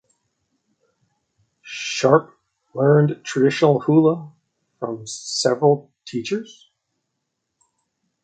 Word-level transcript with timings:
Sharpe 1.61 2.35
learned 2.73 3.23
traditional 3.23 3.81
hula 3.81 4.31
from 4.79 5.05
several 5.05 5.91
teachers. 6.07 6.71